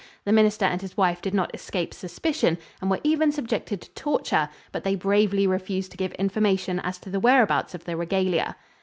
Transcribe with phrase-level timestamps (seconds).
[0.25, 4.49] The minister and his wife did not escape suspicion and were even subjected to torture,
[4.71, 8.55] but they bravely refused to give information as to the whereabouts of the regalia.